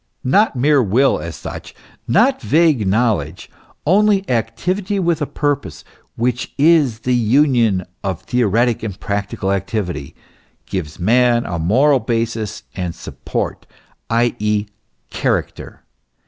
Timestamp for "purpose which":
5.27-6.55